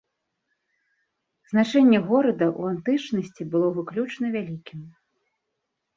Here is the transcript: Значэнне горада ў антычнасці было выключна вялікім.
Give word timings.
Значэнне 1.51 1.99
горада 2.09 2.47
ў 2.59 2.61
антычнасці 2.77 3.43
было 3.55 3.67
выключна 3.79 4.25
вялікім. 4.37 4.79